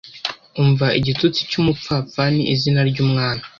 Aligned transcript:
Umva 0.61 0.87
igitutsi 0.99 1.39
cyumupfapfani 1.49 2.41
izina 2.53 2.81
ryumwami 2.89 3.43